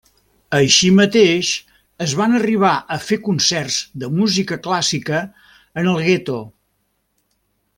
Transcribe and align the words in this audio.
Així 0.59 0.87
mateix, 0.99 1.51
es 2.05 2.15
van 2.21 2.33
arribar 2.39 2.71
a 2.95 2.97
fer 3.09 3.19
concerts 3.27 3.77
de 4.05 4.09
música 4.21 4.59
clàssica 4.69 5.21
en 5.83 5.93
el 5.93 6.01
gueto. 6.09 6.41